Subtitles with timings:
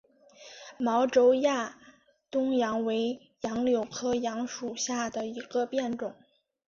[0.79, 1.77] 毛轴亚
[2.31, 6.15] 东杨为杨柳科杨属下的一个变种。